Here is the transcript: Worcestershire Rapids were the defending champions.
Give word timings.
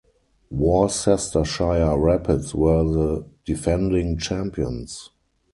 Worcestershire 0.49 1.95
Rapids 1.95 2.55
were 2.55 2.83
the 2.83 3.27
defending 3.45 4.17
champions. 4.17 5.11